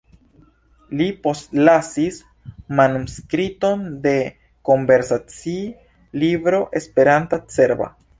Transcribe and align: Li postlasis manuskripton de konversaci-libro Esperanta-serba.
Li 1.01 1.07
postlasis 1.25 2.15
manuskripton 2.79 3.83
de 4.07 4.13
konversaci-libro 4.71 6.63
Esperanta-serba. 6.81 7.93